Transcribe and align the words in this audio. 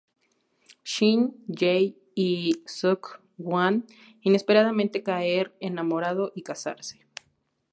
Shin-hye 0.83 1.95
Y 2.15 2.63
Suk-hwan 2.65 3.85
inesperadamente 4.23 5.03
caer 5.03 5.55
enamorado 5.59 6.31
y 6.33 6.41
casar. 6.41 6.79